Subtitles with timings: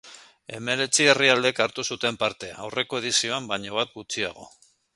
[0.59, 4.49] Hemeretzi herrialdek hartu zuten parte, aurreko edizioan baino bat gutxiago.